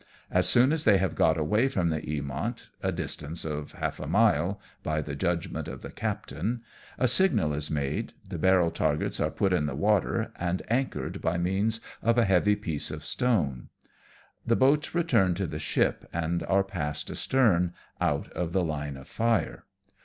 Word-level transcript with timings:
As 0.31 0.49
soon 0.49 0.73
as 0.73 0.83
they 0.83 0.97
have 0.97 1.13
got 1.13 1.37
away 1.37 1.67
from 1.67 1.89
the 1.91 2.01
Eamont, 2.01 2.69
a 2.81 2.91
distance 2.91 3.45
of 3.45 3.73
half 3.73 3.99
a 3.99 4.07
mile 4.07 4.59
by 4.81 4.99
the 4.99 5.13
judgment 5.15 5.67
of 5.67 5.83
the 5.83 5.91
captain, 5.91 6.63
a 6.97 7.07
signal 7.07 7.53
is 7.53 7.69
made, 7.69 8.13
the 8.27 8.39
barrel 8.39 8.71
targets 8.71 9.19
are 9.19 9.29
piit 9.29 9.51
in 9.51 9.67
the 9.67 9.75
water, 9.75 10.31
and 10.39 10.63
anchored 10.71 11.21
by 11.21 11.37
means 11.37 11.81
of 12.01 12.17
a 12.17 12.25
heavy 12.25 12.55
piece 12.55 12.89
of 12.89 13.05
stone. 13.05 13.69
The 14.43 14.55
boats 14.55 14.95
return 14.95 15.35
to 15.35 15.45
the 15.45 15.59
ship, 15.59 16.09
and 16.11 16.41
are 16.47 16.63
passed 16.63 17.11
astern, 17.11 17.75
out 18.01 18.27
of 18.31 18.53
the 18.53 18.63
line 18.63 18.97
of 18.97 19.07
fire. 19.07 19.65